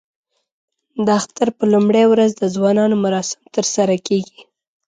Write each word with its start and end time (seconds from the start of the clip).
د 1.05 1.07
اختر 1.19 1.47
په 1.57 1.63
لومړۍ 1.73 2.05
ورځ 2.09 2.31
د 2.37 2.43
ځوانانو 2.55 2.95
مراسم 3.05 3.39
ترسره 3.55 3.95
کېږي. 4.07 4.41